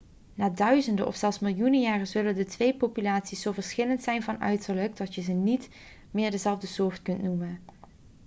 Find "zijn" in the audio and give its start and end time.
4.03-4.23